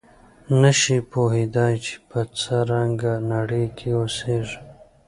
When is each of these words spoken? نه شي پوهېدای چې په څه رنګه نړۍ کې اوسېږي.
نه 0.61 0.71
شي 0.79 0.97
پوهېدای 1.11 1.75
چې 1.85 1.93
په 2.09 2.19
څه 2.39 2.55
رنګه 2.71 3.13
نړۍ 3.31 3.65
کې 3.77 3.89
اوسېږي. 3.99 4.57